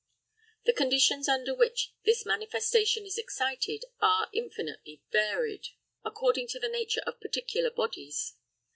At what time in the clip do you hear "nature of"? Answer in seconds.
6.69-7.21